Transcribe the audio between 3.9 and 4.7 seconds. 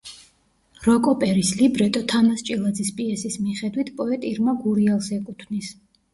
პოეტ ირმა